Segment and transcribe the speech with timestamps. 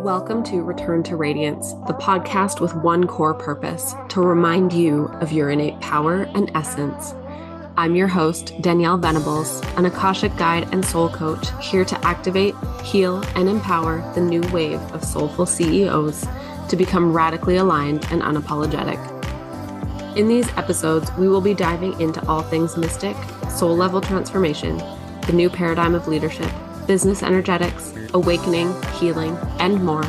[0.00, 5.30] Welcome to Return to Radiance, the podcast with one core purpose to remind you of
[5.30, 7.12] your innate power and essence.
[7.76, 13.22] I'm your host, Danielle Venables, an Akashic guide and soul coach here to activate, heal,
[13.34, 16.26] and empower the new wave of soulful CEOs
[16.70, 18.96] to become radically aligned and unapologetic.
[20.16, 23.16] In these episodes, we will be diving into all things mystic,
[23.50, 24.78] soul level transformation,
[25.26, 26.50] the new paradigm of leadership,
[26.90, 30.04] business energetics, awakening, healing, and more,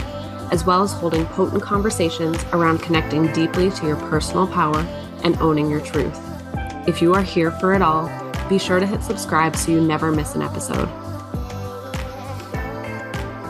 [0.52, 4.80] as well as holding potent conversations around connecting deeply to your personal power
[5.23, 6.20] and owning your truth.
[6.88, 8.09] If you are here for it all,
[8.49, 10.88] be sure to hit subscribe so you never miss an episode.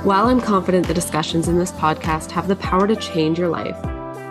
[0.03, 3.77] While I'm confident the discussions in this podcast have the power to change your life,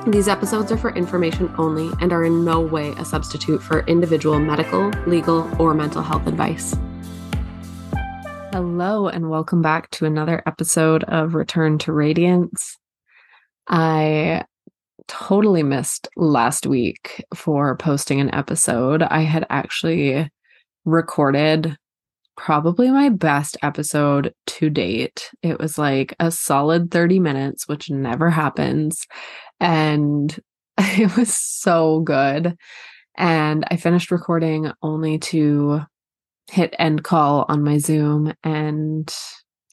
[0.09, 4.39] these episodes are for information only and are in no way a substitute for individual
[4.39, 6.77] medical, legal, or mental health advice.
[8.53, 12.77] Hello, and welcome back to another episode of Return to Radiance.
[13.69, 14.45] I
[15.07, 19.03] totally missed last week for posting an episode.
[19.03, 20.29] I had actually
[20.85, 21.77] recorded
[22.37, 25.31] probably my best episode to date.
[25.43, 29.07] It was like a solid 30 minutes, which never happens.
[29.61, 30.37] And
[30.79, 32.57] it was so good.
[33.17, 35.83] And I finished recording only to
[36.51, 39.13] hit end call on my Zoom and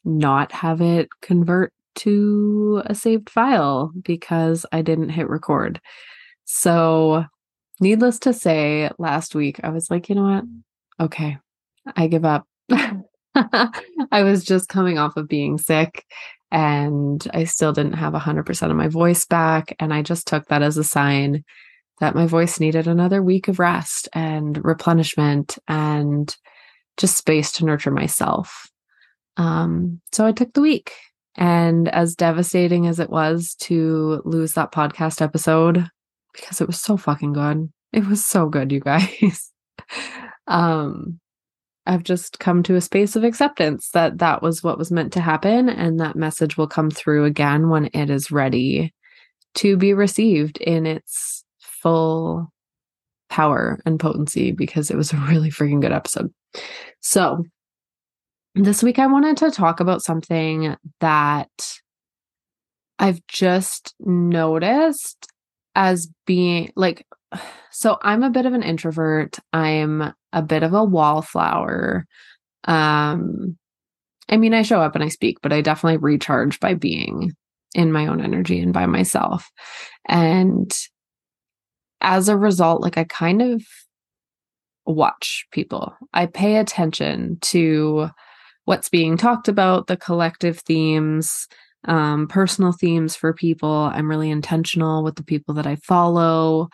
[0.06, 5.82] not have it convert to a saved file because I didn't hit record.
[6.46, 7.26] So,
[7.80, 10.44] needless to say, last week I was like, you know what?
[11.00, 11.38] Okay,
[11.96, 12.48] I give up.
[13.36, 16.06] I was just coming off of being sick
[16.52, 19.76] and I still didn't have 100% of my voice back.
[19.80, 21.44] And I just took that as a sign
[22.00, 26.36] that my voice needed another week of rest and replenishment and
[26.98, 28.70] just space to nurture myself.
[29.38, 30.94] Um, so I took the week.
[31.36, 35.88] And as devastating as it was to lose that podcast episode,
[36.34, 39.52] because it was so fucking good, it was so good, you guys.
[40.48, 41.20] um,
[41.86, 45.22] I've just come to a space of acceptance that that was what was meant to
[45.22, 48.94] happen, and that message will come through again when it is ready
[49.56, 52.52] to be received in its full
[53.30, 56.34] power and potency because it was a really freaking good episode.
[57.02, 57.44] So,
[58.56, 61.50] this week I wanted to talk about something that
[63.00, 65.28] I've just noticed
[65.76, 67.06] as being like
[67.72, 69.38] so I'm a bit of an introvert.
[69.54, 72.06] I'm a bit of a wallflower.
[72.64, 73.58] Um
[74.30, 77.34] I mean I show up and I speak, but I definitely recharge by being
[77.76, 79.50] in my own energy and by myself.
[80.08, 80.72] And
[82.02, 83.64] as a result, like I kind of
[84.88, 85.94] watch people.
[86.14, 88.10] I pay attention to
[88.66, 91.48] what's being talked about, the collective themes,
[91.86, 93.90] um, personal themes for people.
[93.94, 96.70] I'm really intentional with the people that I follow.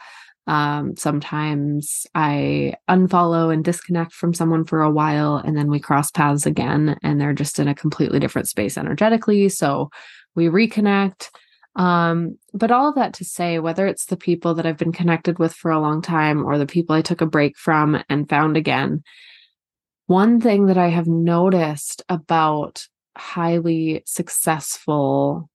[0.46, 6.12] Um, sometimes I unfollow and disconnect from someone for a while, and then we cross
[6.12, 9.50] paths again, and they're just in a completely different space energetically.
[9.50, 9.90] So
[10.36, 11.30] we reconnect.
[11.76, 15.40] Um, but all of that to say, whether it's the people that I've been connected
[15.40, 18.58] with for a long time or the people I took a break from and found
[18.58, 19.04] again,
[20.06, 22.86] one thing that I have noticed about
[23.18, 25.50] highly successful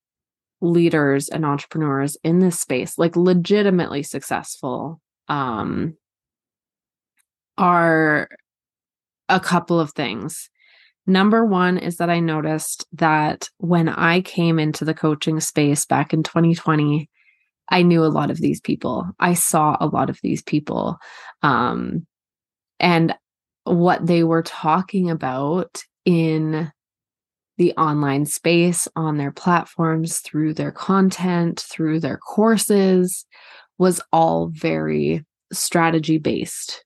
[0.61, 5.97] leaders and entrepreneurs in this space, like legitimately successful, um,
[7.57, 8.29] are
[9.29, 10.51] a couple of things.
[11.09, 16.13] Number one is that I noticed that when I came into the coaching space back
[16.13, 17.09] in 2020,
[17.71, 19.09] I knew a lot of these people.
[19.19, 20.99] I saw a lot of these people.
[21.43, 22.07] Um,
[22.79, 23.15] and
[23.65, 26.71] what they were talking about in
[27.57, 33.25] the online space, on their platforms, through their content, through their courses,
[33.79, 36.85] was all very strategy based.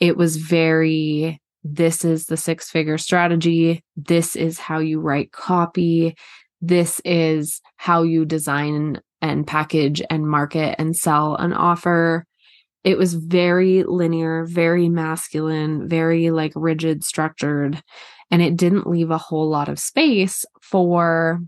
[0.00, 3.84] It was very this is the six figure strategy.
[3.96, 6.16] This is how you write copy.
[6.60, 12.26] This is how you design and package and market and sell an offer.
[12.82, 17.80] It was very linear, very masculine, very like rigid, structured.
[18.30, 21.40] And it didn't leave a whole lot of space for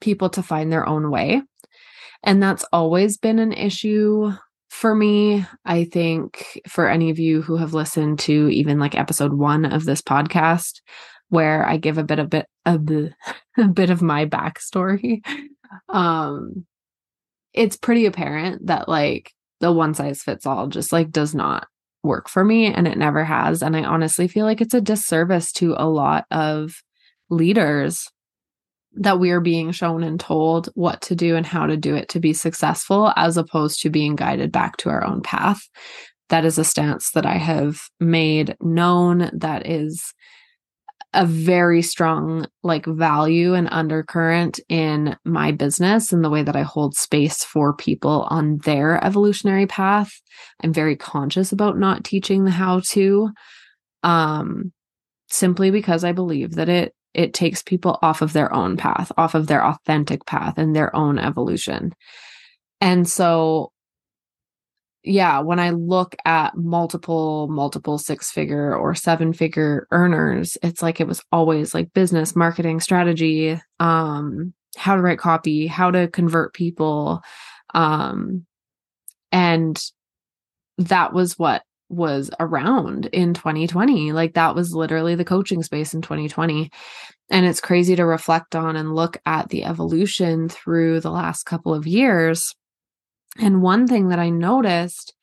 [0.00, 1.42] people to find their own way.
[2.22, 4.32] And that's always been an issue
[4.68, 9.32] for me, I think for any of you who have listened to even like episode
[9.32, 10.80] one of this podcast,
[11.30, 12.78] where I give a bit of bit a,
[13.58, 15.20] a bit of my backstory,
[15.88, 16.66] um,
[17.52, 21.66] it's pretty apparent that like the one size fits all just like does not
[22.02, 23.62] work for me and it never has.
[23.62, 26.82] And I honestly feel like it's a disservice to a lot of
[27.30, 28.08] leaders
[28.94, 32.08] that we are being shown and told what to do and how to do it
[32.10, 35.60] to be successful, as opposed to being guided back to our own path.
[36.30, 39.30] That is a stance that I have made known.
[39.32, 40.12] That is
[41.14, 46.62] a very strong like value and undercurrent in my business and the way that I
[46.62, 50.10] hold space for people on their evolutionary path.
[50.62, 53.30] I'm very conscious about not teaching the how to
[54.02, 54.72] um
[55.30, 59.34] simply because I believe that it it takes people off of their own path, off
[59.34, 61.92] of their authentic path and their own evolution.
[62.80, 63.72] And so
[65.02, 71.00] yeah, when I look at multiple, multiple six figure or seven figure earners, it's like
[71.00, 76.54] it was always like business, marketing, strategy, um, how to write copy, how to convert
[76.54, 77.20] people.
[77.74, 78.46] Um,
[79.32, 79.76] and
[80.78, 84.12] that was what was around in 2020.
[84.12, 86.70] Like that was literally the coaching space in 2020.
[87.30, 91.74] And it's crazy to reflect on and look at the evolution through the last couple
[91.74, 92.54] of years
[93.38, 95.14] and one thing that I noticed,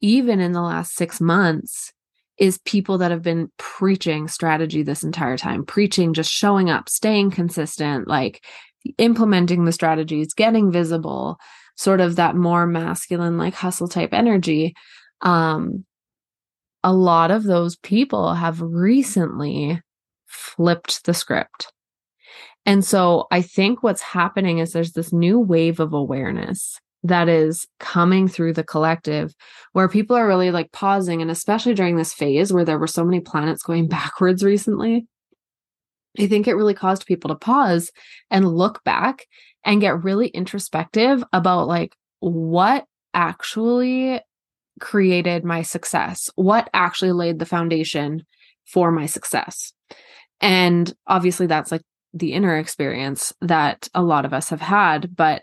[0.00, 1.92] even in the last six months,
[2.38, 7.30] is people that have been preaching strategy this entire time, preaching, just showing up, staying
[7.30, 8.42] consistent, like
[8.96, 11.38] implementing the strategies, getting visible,
[11.76, 14.74] sort of that more masculine, like hustle type energy.
[15.20, 15.84] Um,
[16.82, 19.80] a lot of those people have recently
[20.26, 21.72] flipped the script.
[22.66, 27.66] And so I think what's happening is there's this new wave of awareness that is
[27.78, 29.34] coming through the collective
[29.72, 33.04] where people are really like pausing and especially during this phase where there were so
[33.04, 35.06] many planets going backwards recently
[36.18, 37.90] i think it really caused people to pause
[38.30, 39.26] and look back
[39.64, 42.84] and get really introspective about like what
[43.14, 44.20] actually
[44.80, 46.30] created my success?
[46.34, 48.24] What actually laid the foundation
[48.66, 49.72] for my success?
[50.40, 51.82] And obviously that's like
[52.12, 55.42] the inner experience that a lot of us have had but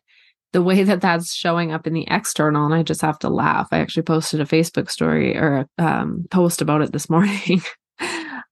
[0.53, 3.69] the way that that's showing up in the external and i just have to laugh
[3.71, 7.61] i actually posted a facebook story or a um, post about it this morning.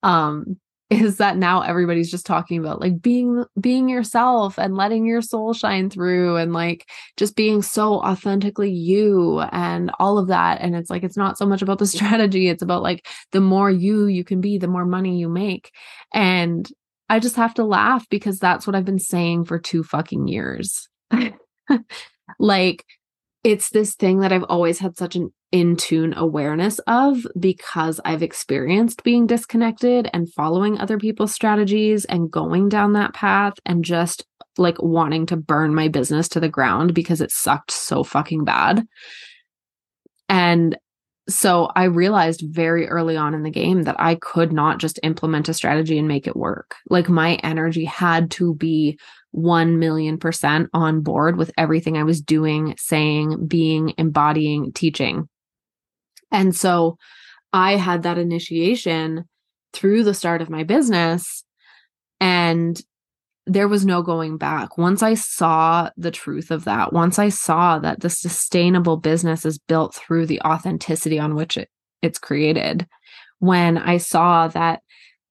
[0.04, 0.60] Um,
[0.90, 5.54] is that now everybody's just talking about like being being yourself and letting your soul
[5.54, 6.88] shine through and like
[7.18, 10.62] just being so authentically you and all of that.
[10.62, 13.72] And it's like it's not so much about the strategy it's about like the more
[13.72, 15.72] you you can be the more money you make.
[16.14, 16.70] And
[17.08, 20.90] i just have to laugh because that's what i've been saying for two fucking years.
[22.40, 22.86] Like
[23.46, 28.24] it's this thing that I've always had such an in tune awareness of because I've
[28.24, 34.26] experienced being disconnected and following other people's strategies and going down that path and just
[34.58, 38.84] like wanting to burn my business to the ground because it sucked so fucking bad.
[40.28, 40.76] And
[41.30, 45.50] so I realized very early on in the game that I could not just implement
[45.50, 46.78] a strategy and make it work.
[46.90, 48.98] Like my energy had to be
[49.36, 55.28] 1 million percent on board with everything I was doing, saying, being, embodying, teaching.
[56.32, 56.98] And so
[57.52, 59.26] I had that initiation
[59.74, 61.44] through the start of my business.
[62.22, 62.82] And
[63.46, 64.78] there was no going back.
[64.78, 69.60] Once I saw the truth of that, once I saw that the sustainable business is
[69.60, 71.70] built through the authenticity on which it,
[72.02, 72.88] it's created,
[73.40, 74.80] when I saw that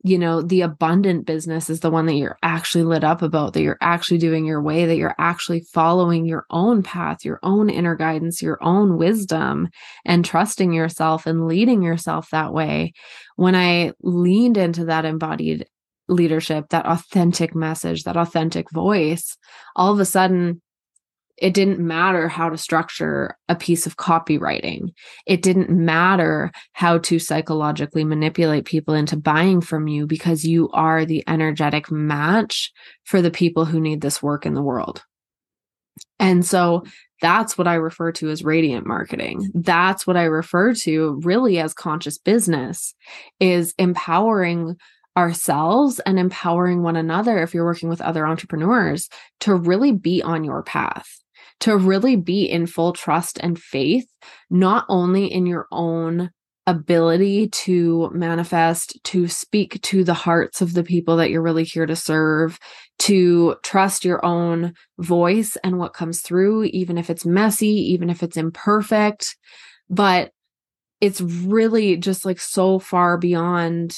[0.06, 3.62] you know, the abundant business is the one that you're actually lit up about, that
[3.62, 7.96] you're actually doing your way, that you're actually following your own path, your own inner
[7.96, 9.66] guidance, your own wisdom,
[10.04, 12.92] and trusting yourself and leading yourself that way.
[13.36, 15.66] When I leaned into that embodied
[16.06, 19.38] leadership, that authentic message, that authentic voice,
[19.74, 20.60] all of a sudden,
[21.36, 24.92] it didn't matter how to structure a piece of copywriting.
[25.26, 31.04] It didn't matter how to psychologically manipulate people into buying from you because you are
[31.04, 32.72] the energetic match
[33.04, 35.02] for the people who need this work in the world.
[36.20, 36.84] And so
[37.20, 39.50] that's what I refer to as radiant marketing.
[39.54, 42.94] That's what I refer to really as conscious business
[43.40, 44.76] is empowering
[45.16, 49.08] ourselves and empowering one another if you're working with other entrepreneurs
[49.40, 51.23] to really be on your path
[51.60, 54.06] to really be in full trust and faith,
[54.50, 56.30] not only in your own
[56.66, 61.86] ability to manifest, to speak to the hearts of the people that you're really here
[61.86, 62.58] to serve,
[62.98, 68.22] to trust your own voice and what comes through, even if it's messy, even if
[68.22, 69.36] it's imperfect.
[69.90, 70.30] But
[71.00, 73.94] it's really just like so far beyond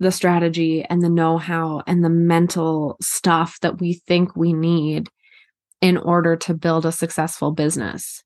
[0.00, 5.08] the strategy and the know how and the mental stuff that we think we need
[5.80, 8.22] in order to build a successful business.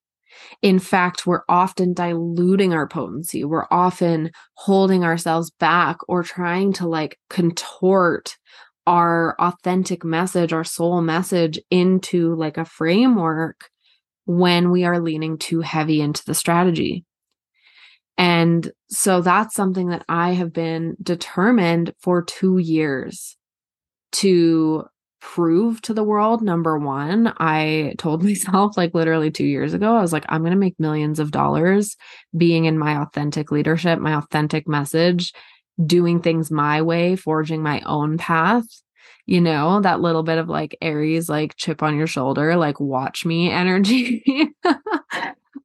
[0.62, 3.44] In fact, we're often diluting our potency.
[3.44, 8.36] We're often holding ourselves back or trying to like contort
[8.86, 13.68] our authentic message, our soul message into like a framework
[14.24, 17.04] when we are leaning too heavy into the strategy.
[18.18, 23.36] And so that's something that I have been determined for two years
[24.12, 24.84] to
[25.22, 26.42] prove to the world.
[26.42, 30.50] Number one, I told myself like literally two years ago, I was like, I'm going
[30.50, 31.96] to make millions of dollars
[32.36, 35.32] being in my authentic leadership, my authentic message,
[35.86, 38.66] doing things my way, forging my own path.
[39.24, 43.24] You know, that little bit of like Aries, like chip on your shoulder, like watch
[43.24, 44.52] me energy.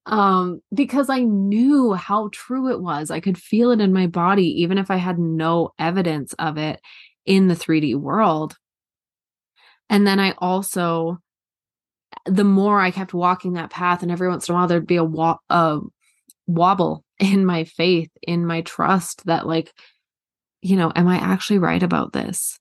[0.05, 4.61] um because i knew how true it was i could feel it in my body
[4.61, 6.79] even if i had no evidence of it
[7.25, 8.55] in the 3d world
[9.89, 11.17] and then i also
[12.25, 14.96] the more i kept walking that path and every once in a while there'd be
[14.98, 15.79] a, wa- a
[16.46, 19.74] wobble in my faith in my trust that like
[20.62, 22.60] you know am i actually right about this?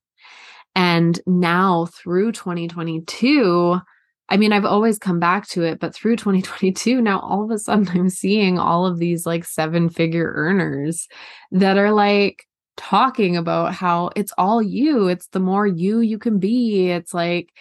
[0.74, 3.80] And now through 2022
[4.28, 7.58] I mean, I've always come back to it, but through 2022, now all of a
[7.58, 11.06] sudden I'm seeing all of these like seven figure earners
[11.52, 12.44] that are like
[12.76, 15.08] talking about how it's all you.
[15.08, 16.90] It's the more you you can be.
[16.90, 17.52] It's like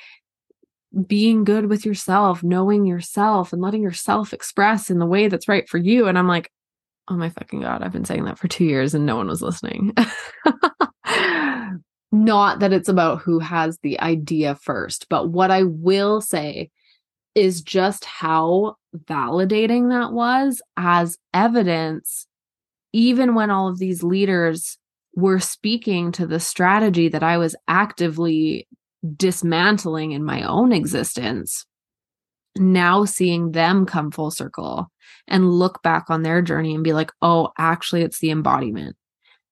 [1.07, 5.67] being good with yourself, knowing yourself and letting yourself express in the way that's right
[5.67, 6.07] for you.
[6.07, 6.50] And I'm like,
[7.07, 9.41] oh my fucking God, I've been saying that for two years and no one was
[9.41, 9.93] listening.
[12.12, 16.69] Not that it's about who has the idea first, but what I will say
[17.36, 22.25] is just how validating that was as evidence,
[22.93, 24.77] even when all of these leaders
[25.15, 28.67] were speaking to the strategy that I was actively
[29.15, 31.65] dismantling in my own existence.
[32.57, 34.91] Now seeing them come full circle
[35.27, 38.95] and look back on their journey and be like, oh, actually, it's the embodiment.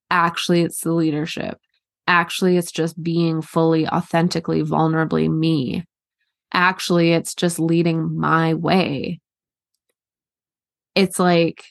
[0.10, 1.58] Actually, it's the leadership
[2.08, 5.86] Actually, it's just being fully, authentically, vulnerably me.
[6.54, 9.22] Actually, it's just leading my way.
[10.96, 11.64] It's like,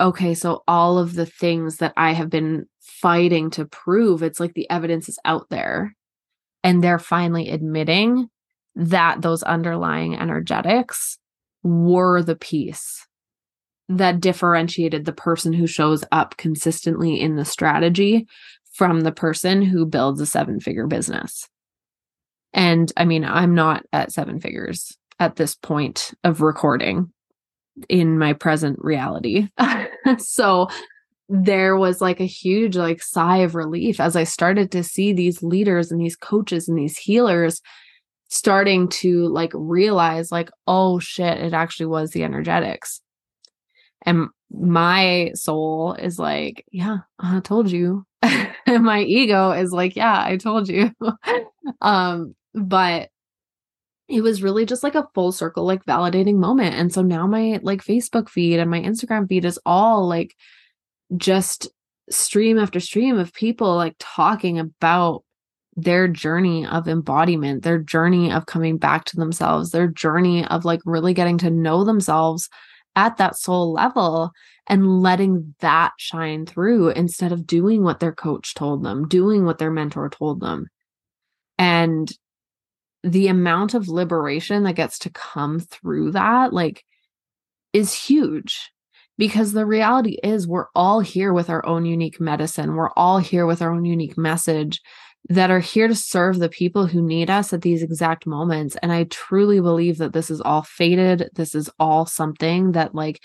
[0.00, 4.54] okay, so all of the things that I have been fighting to prove, it's like
[4.54, 5.94] the evidence is out there.
[6.62, 8.28] And they're finally admitting
[8.74, 11.18] that those underlying energetics
[11.62, 13.06] were the piece
[13.88, 18.26] that differentiated the person who shows up consistently in the strategy
[18.72, 21.48] from the person who builds a seven figure business.
[22.52, 27.12] And I mean, I'm not at seven figures at this point of recording
[27.88, 29.48] in my present reality.
[30.18, 30.68] so
[31.28, 35.42] there was like a huge like sigh of relief as I started to see these
[35.42, 37.62] leaders and these coaches and these healers
[38.28, 43.00] starting to like realize like oh shit it actually was the energetics.
[44.06, 48.04] And my soul is like, yeah, I told you.
[48.22, 50.90] and my ego is like, yeah, I told you.
[51.80, 53.08] um, but
[54.08, 56.74] it was really just like a full circle, like validating moment.
[56.74, 60.34] And so now my like Facebook feed and my Instagram feed is all like
[61.16, 61.68] just
[62.10, 65.24] stream after stream of people like talking about
[65.76, 70.80] their journey of embodiment, their journey of coming back to themselves, their journey of like
[70.84, 72.48] really getting to know themselves
[72.96, 74.30] at that soul level
[74.66, 79.58] and letting that shine through instead of doing what their coach told them, doing what
[79.58, 80.66] their mentor told them.
[81.58, 82.10] And
[83.04, 86.84] the amount of liberation that gets to come through that, like,
[87.72, 88.70] is huge
[89.18, 92.74] because the reality is we're all here with our own unique medicine.
[92.74, 94.80] We're all here with our own unique message
[95.28, 98.76] that are here to serve the people who need us at these exact moments.
[98.82, 101.28] And I truly believe that this is all fated.
[101.34, 103.20] This is all something that, like,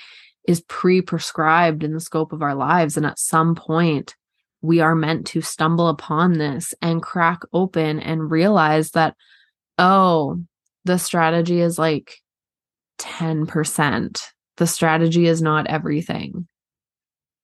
[0.46, 2.98] is pre prescribed in the scope of our lives.
[2.98, 4.16] And at some point,
[4.62, 9.16] we are meant to stumble upon this and crack open and realize that,
[9.80, 10.38] oh,
[10.86, 12.18] the strategy is like
[13.00, 14.22] 10%.
[14.58, 16.48] The strategy is not everything.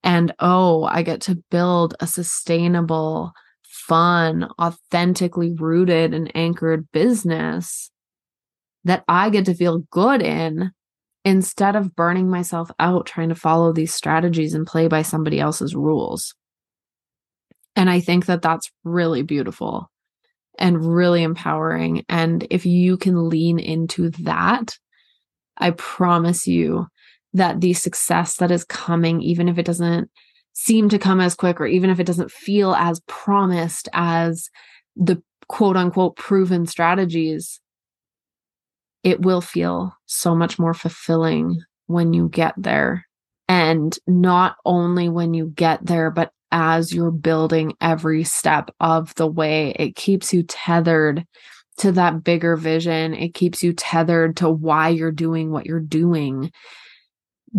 [0.04, 3.32] And oh, I get to build a sustainable,
[3.63, 7.89] fun, authentically rooted and anchored business
[8.84, 10.72] that I get to feel good in
[11.24, 15.74] instead of burning myself out trying to follow these strategies and play by somebody else's
[15.74, 16.36] rules.
[17.75, 19.89] And I think that that's really beautiful
[20.57, 22.05] and really empowering.
[22.09, 24.77] And if you can lean into that,
[25.57, 26.88] I promise you
[27.33, 30.09] that the success that is coming, even if it doesn't
[30.53, 34.50] seem to come as quick or even if it doesn't feel as promised as
[34.95, 37.59] the quote unquote proven strategies,
[39.03, 43.05] it will feel so much more fulfilling when you get there.
[43.47, 49.28] And not only when you get there, but as you're building every step of the
[49.28, 49.75] way.
[49.78, 51.25] It keeps you tethered
[51.78, 53.14] to that bigger vision.
[53.14, 56.52] It keeps you tethered to why you're doing what you're doing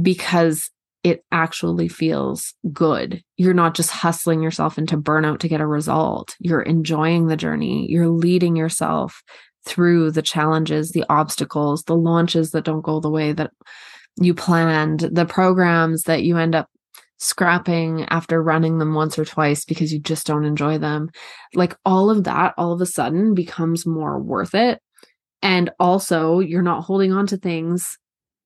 [0.01, 0.71] because
[1.05, 3.23] it actually feels good.
[3.37, 6.35] You're not just hustling yourself into burnout to get a result.
[6.41, 7.87] You're enjoying the journey.
[7.89, 9.23] You're leading yourself
[9.65, 13.53] through the challenges, the obstacles, the launches that don't go the way that
[14.21, 16.69] you planned, the programs that you end up
[17.19, 21.09] scrapping after running them once or twice because you just don't enjoy them.
[21.55, 24.81] Like all of that all of a sudden becomes more worth it.
[25.43, 27.99] And also, you're not holding on to things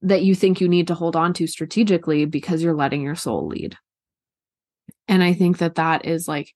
[0.03, 3.47] that you think you need to hold on to strategically because you're letting your soul
[3.47, 3.77] lead.
[5.09, 6.53] And I think that that is like,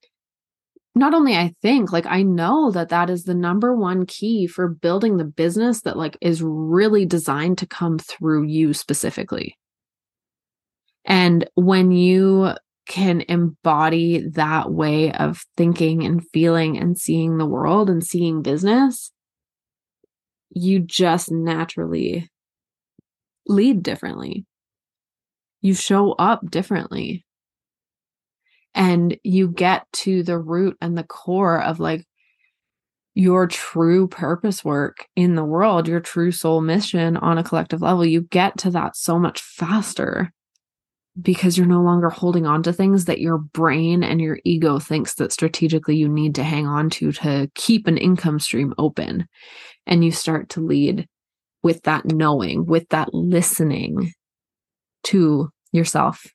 [0.93, 4.69] not only I think, like, I know that that is the number one key for
[4.69, 9.57] building the business that, like, is really designed to come through you specifically.
[11.05, 12.53] And when you
[12.87, 19.11] can embody that way of thinking and feeling and seeing the world and seeing business,
[20.49, 22.29] you just naturally
[23.47, 24.45] lead differently.
[25.61, 27.25] You show up differently.
[28.73, 32.05] And you get to the root and the core of like
[33.13, 38.05] your true purpose work in the world, your true soul mission on a collective level.
[38.05, 40.33] You get to that so much faster
[41.21, 45.15] because you're no longer holding on to things that your brain and your ego thinks
[45.15, 49.27] that strategically you need to hang on to to keep an income stream open.
[49.87, 51.07] And you start to lead
[51.63, 54.11] with that knowing, with that listening
[55.05, 56.25] to yourself,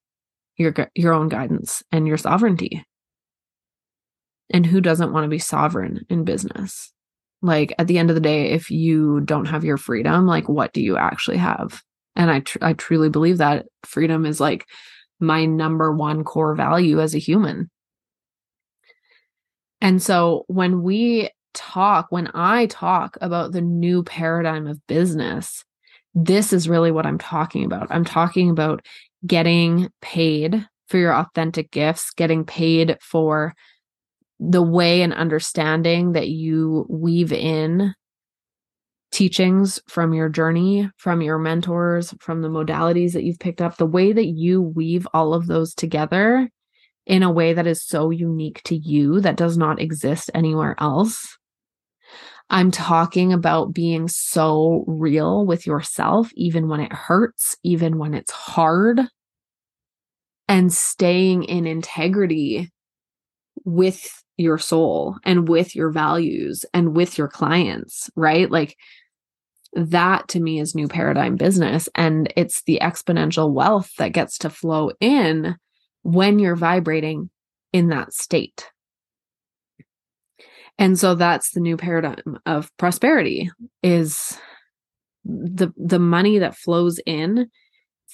[0.57, 2.85] your your own guidance and your sovereignty.
[4.53, 6.93] And who doesn't want to be sovereign in business?
[7.43, 10.73] Like at the end of the day, if you don't have your freedom, like what
[10.73, 11.83] do you actually have?
[12.17, 14.67] And I tr- I truly believe that freedom is like
[15.21, 17.71] my number one core value as a human.
[19.81, 25.65] And so when we talk, when I talk about the new paradigm of business,
[26.15, 27.87] this is really what I'm talking about.
[27.91, 28.85] I'm talking about
[29.27, 33.55] getting paid for your authentic gifts, getting paid for
[34.41, 37.95] the way and understanding that you weave in
[39.11, 43.87] teachings from your journey, from your mentors, from the modalities that you've picked up, the
[43.87, 46.49] way that you weave all of those together
[47.07, 51.37] in a way that is so unique to you that does not exist anywhere else.
[52.49, 58.33] I'm talking about being so real with yourself, even when it hurts, even when it's
[58.33, 59.01] hard,
[60.49, 62.71] and staying in integrity
[63.65, 68.51] with your soul and with your values and with your clients, right?
[68.51, 68.77] Like
[69.75, 71.89] that to me is new paradigm business.
[71.95, 75.57] And it's the exponential wealth that gets to flow in
[76.03, 77.31] when you're vibrating
[77.73, 78.71] in that state.
[80.79, 83.51] And so that's the new paradigm of prosperity
[83.83, 84.39] is
[85.25, 87.51] the the money that flows in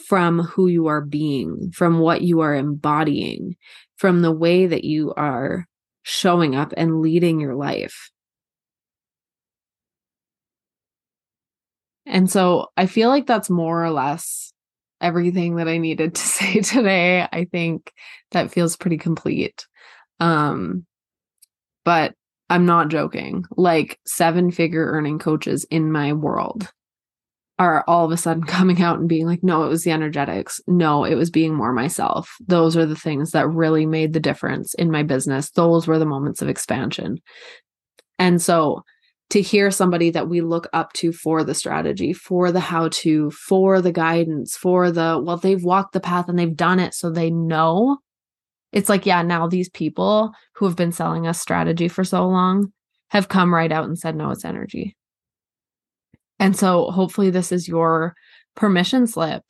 [0.06, 3.56] from who you are being, from what you are embodying,
[3.96, 5.66] from the way that you are
[6.02, 8.10] showing up and leading your life.
[12.04, 14.52] And so I feel like that's more or less
[15.00, 17.26] everything that I needed to say today.
[17.32, 17.92] I think
[18.30, 19.66] that feels pretty complete.
[20.20, 20.86] Um
[21.84, 22.14] but
[22.48, 23.44] I'm not joking.
[23.56, 26.72] Like seven figure earning coaches in my world
[27.58, 30.60] are all of a sudden coming out and being like, no, it was the energetics.
[30.66, 32.36] No, it was being more myself.
[32.46, 35.50] Those are the things that really made the difference in my business.
[35.50, 37.18] Those were the moments of expansion.
[38.18, 38.82] And so
[39.30, 43.30] to hear somebody that we look up to for the strategy, for the how to,
[43.32, 46.94] for the guidance, for the, well, they've walked the path and they've done it.
[46.94, 47.98] So they know
[48.72, 52.72] it's like, yeah, now these people who have been selling us strategy for so long
[53.08, 54.95] have come right out and said, no, it's energy.
[56.38, 58.14] And so hopefully this is your
[58.54, 59.42] permission slip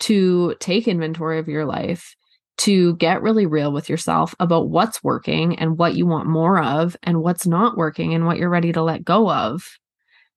[0.00, 2.14] to take inventory of your life,
[2.58, 6.96] to get really real with yourself about what's working and what you want more of
[7.02, 9.62] and what's not working and what you're ready to let go of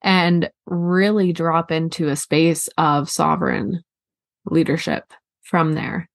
[0.02, 3.82] and really drop into a space of sovereign
[4.46, 5.04] leadership
[5.42, 6.10] from there.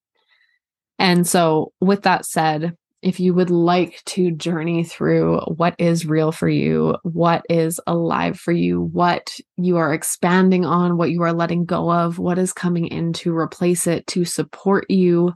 [0.98, 6.32] And so, with that said, if you would like to journey through what is real
[6.32, 11.32] for you, what is alive for you, what you are expanding on, what you are
[11.32, 15.32] letting go of, what is coming in to replace it, to support you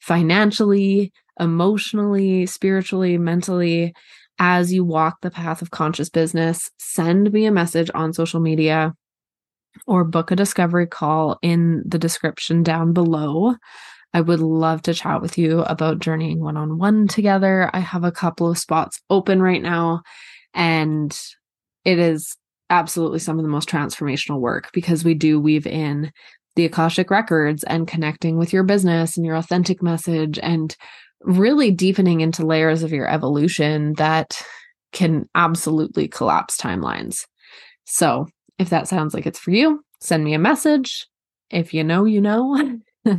[0.00, 3.94] financially, emotionally, spiritually, mentally,
[4.38, 8.92] as you walk the path of conscious business, send me a message on social media
[9.86, 13.54] or book a discovery call in the description down below.
[14.14, 17.70] I would love to chat with you about journeying one on one together.
[17.72, 20.02] I have a couple of spots open right now,
[20.54, 21.18] and
[21.84, 22.36] it is
[22.70, 26.10] absolutely some of the most transformational work because we do weave in
[26.56, 30.76] the Akashic records and connecting with your business and your authentic message and
[31.20, 34.42] really deepening into layers of your evolution that
[34.92, 37.26] can absolutely collapse timelines.
[37.84, 38.26] So,
[38.58, 41.06] if that sounds like it's for you, send me a message.
[41.50, 42.78] If you know, you know.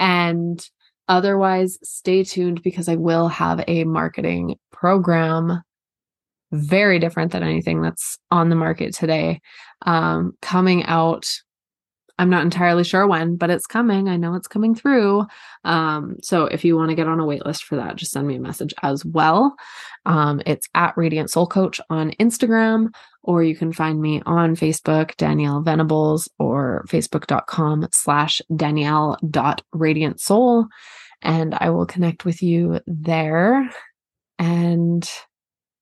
[0.00, 0.66] and
[1.06, 5.62] otherwise, stay tuned because I will have a marketing program
[6.50, 9.40] very different than anything that's on the market today
[9.82, 11.28] um, coming out
[12.20, 14.06] I'm not entirely sure when, but it's coming.
[14.06, 15.24] I know it's coming through.
[15.64, 18.26] Um, so if you want to get on a wait list for that, just send
[18.26, 19.54] me a message as well.
[20.04, 22.88] Um, it's at Radiant Soul Coach on Instagram,
[23.22, 30.20] or you can find me on Facebook, Danielle Venables, or facebook.com slash Danielle dot radiant
[30.20, 30.66] soul.
[31.22, 33.70] And I will connect with you there.
[34.38, 35.10] And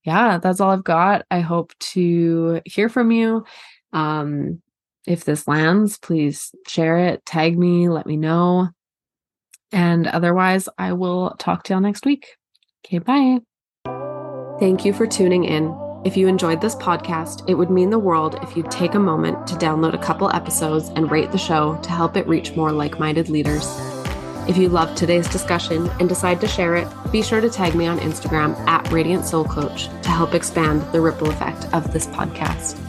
[0.05, 1.27] yeah, that's all I've got.
[1.33, 3.45] I hope to hear from you.
[3.93, 4.63] Um,
[5.07, 8.69] if this lands, please share it, tag me, let me know.
[9.73, 12.37] And otherwise, I will talk to y'all next week.
[12.85, 13.41] Okay, bye.
[14.59, 15.75] Thank you for tuning in.
[16.05, 19.47] If you enjoyed this podcast, it would mean the world if you'd take a moment
[19.49, 22.99] to download a couple episodes and rate the show to help it reach more like
[22.99, 23.67] minded leaders.
[24.49, 27.87] If you loved today's discussion and decide to share it, be sure to tag me
[27.87, 32.88] on Instagram at Radiant Soul Coach to help expand the ripple effect of this podcast.